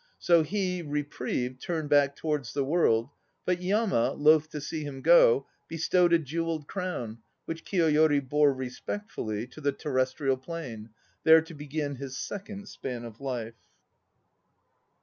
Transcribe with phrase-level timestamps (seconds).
[0.17, 3.11] So he, reprieved, turned back towards the World;
[3.45, 9.45] But Yama, loth to see him go, bestowed A jewelled crown, which Kiyoyori bore Respectfully
[9.45, 10.89] to the Terrestrial Plane,
[11.23, 13.61] There to begin his second span of life.